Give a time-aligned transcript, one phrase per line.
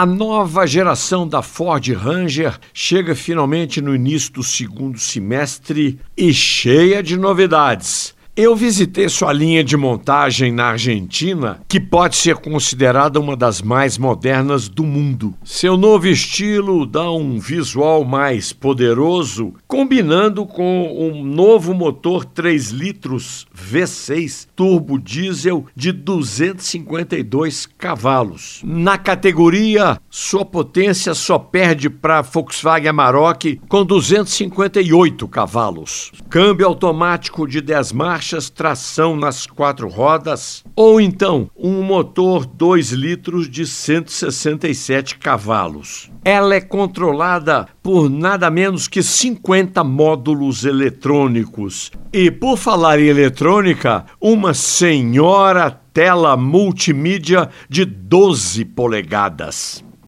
[0.00, 7.02] A nova geração da Ford Ranger chega finalmente no início do segundo semestre e cheia
[7.02, 8.14] de novidades.
[8.36, 13.98] Eu visitei sua linha de montagem na Argentina, que pode ser considerada uma das mais
[13.98, 15.34] modernas do mundo.
[15.44, 23.48] Seu novo estilo dá um visual mais poderoso, combinando com um novo motor 3 litros
[23.52, 28.60] V6 turbo diesel de 252 cavalos.
[28.64, 36.12] Na categoria, sua potência só perde para Volkswagen Amarok com 258 cavalos.
[36.30, 42.92] Câmbio automático de 10 marchas marchas, tração nas quatro rodas, ou então um motor 2
[42.92, 46.10] litros de 167 cavalos.
[46.22, 51.90] Ela é controlada por nada menos que 50 módulos eletrônicos.
[52.12, 59.82] E por falar em eletrônica, uma senhora tela multimídia de 12 polegadas.